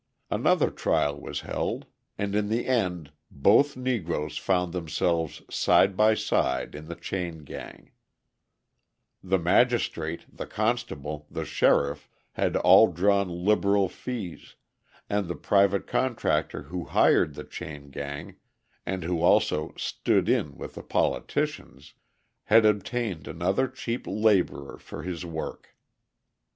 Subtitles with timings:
[0.31, 1.85] Another trial was held;
[2.17, 7.91] and in the end both Negroes found themselves side by side in the chain gang;
[9.23, 14.55] the magistrate, the constable, the sheriff, had all drawn liberal fees,
[15.07, 18.37] and the private contractor who hired the chain gang,
[18.87, 21.93] and who also "stood in" with the politicians,
[22.45, 25.75] had obtained another cheap labourer for his work.